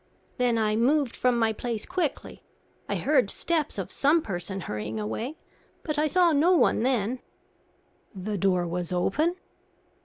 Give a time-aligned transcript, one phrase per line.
[0.37, 2.41] Then I moved from my place quickly.
[2.89, 5.37] I heard steps of some person hurrying away,
[5.83, 7.19] but I saw no one then."
[8.15, 9.35] "The door was open?"